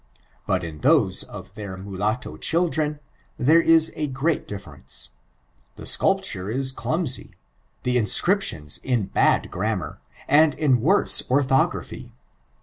[0.47, 2.99] But, in those of their mnlatto children*
[3.37, 5.09] their if a great difference.
[5.75, 7.35] The scolptnre ia dama y—
[7.83, 12.13] the inacripckios in bad grammar and in woiee orthography.